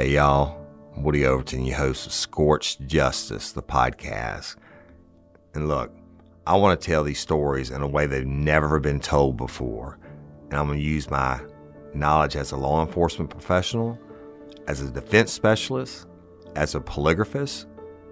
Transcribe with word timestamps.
Hey, 0.00 0.12
y'all. 0.12 0.56
Woody 0.96 1.26
Overton, 1.26 1.66
your 1.66 1.76
host 1.76 2.06
of 2.06 2.14
Scorched 2.14 2.86
Justice, 2.86 3.52
the 3.52 3.62
podcast. 3.62 4.56
And 5.52 5.68
look, 5.68 5.92
I 6.46 6.56
want 6.56 6.80
to 6.80 6.86
tell 6.86 7.04
these 7.04 7.20
stories 7.20 7.68
in 7.68 7.82
a 7.82 7.86
way 7.86 8.06
they've 8.06 8.26
never 8.26 8.80
been 8.80 8.98
told 8.98 9.36
before. 9.36 9.98
And 10.44 10.58
I'm 10.58 10.68
going 10.68 10.78
to 10.78 10.82
use 10.82 11.10
my 11.10 11.42
knowledge 11.92 12.34
as 12.34 12.52
a 12.52 12.56
law 12.56 12.82
enforcement 12.82 13.28
professional, 13.28 13.98
as 14.66 14.80
a 14.80 14.90
defense 14.90 15.34
specialist, 15.34 16.06
as 16.56 16.74
a 16.74 16.80
polygraphist, 16.80 17.66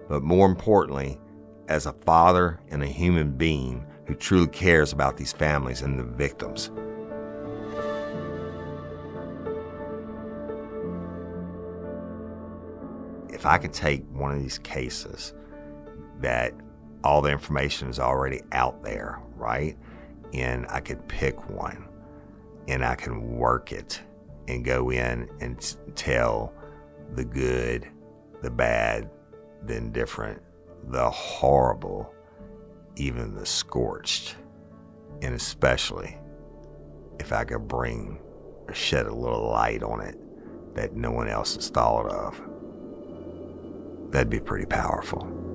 but 0.07 0.21
more 0.21 0.45
importantly, 0.45 1.19
as 1.69 1.87
a 1.87 1.93
father 1.93 2.59
and 2.69 2.83
a 2.83 2.87
human 2.87 3.31
being 3.31 3.83
who 4.05 4.13
truly 4.13 4.45
cares 4.49 4.93
about 4.93 5.17
these 5.17 5.33
families 5.33 5.81
and 5.81 5.97
the 5.97 6.03
victims. 6.03 6.69
If 13.39 13.45
I 13.45 13.57
could 13.57 13.71
take 13.71 14.03
one 14.11 14.33
of 14.33 14.41
these 14.41 14.57
cases 14.57 15.33
that 16.19 16.53
all 17.05 17.21
the 17.21 17.31
information 17.31 17.87
is 17.87 17.97
already 17.97 18.41
out 18.51 18.83
there, 18.83 19.21
right? 19.37 19.77
And 20.33 20.65
I 20.67 20.81
could 20.81 21.07
pick 21.07 21.49
one 21.49 21.87
and 22.67 22.83
I 22.83 22.95
can 22.95 23.37
work 23.37 23.71
it 23.71 24.01
and 24.49 24.65
go 24.65 24.91
in 24.91 25.29
and 25.39 25.77
tell 25.95 26.53
the 27.13 27.23
good, 27.23 27.87
the 28.41 28.51
bad, 28.51 29.09
the 29.65 29.77
indifferent, 29.77 30.41
the 30.89 31.09
horrible, 31.09 32.13
even 32.97 33.35
the 33.35 33.45
scorched. 33.45 34.35
And 35.21 35.33
especially 35.33 36.17
if 37.21 37.31
I 37.31 37.45
could 37.45 37.69
bring 37.69 38.19
or 38.67 38.73
shed 38.73 39.05
a 39.05 39.15
little 39.15 39.49
light 39.49 39.81
on 39.81 40.01
it 40.01 40.17
that 40.75 40.93
no 40.93 41.11
one 41.11 41.29
else 41.29 41.55
has 41.55 41.69
thought 41.69 42.05
of. 42.07 42.41
That'd 44.11 44.29
be 44.29 44.39
pretty 44.39 44.65
powerful. 44.65 45.48